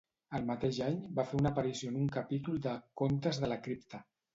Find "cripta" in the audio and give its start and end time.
3.69-4.07